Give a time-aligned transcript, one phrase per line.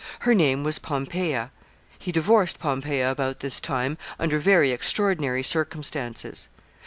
[0.21, 1.51] Her name was Pompeia,
[1.99, 6.49] He divorced Pompeia about this time, under very extraordinary circumstances.